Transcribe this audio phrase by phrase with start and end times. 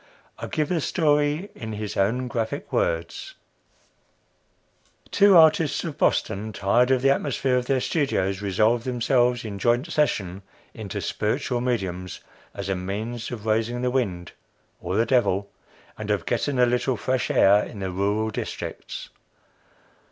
[0.39, 3.35] I give the story in his own graphic words:
[5.11, 9.91] "Two artists of Boston, tired of the atmosphere of their studios, resolved themselves, in joint
[9.91, 10.41] session,
[10.73, 12.19] into spiritual mediums,
[12.55, 14.31] as a means of raising the wind
[14.79, 15.51] or the devil
[15.99, 19.09] and of getting a little fresh air in the rural districts.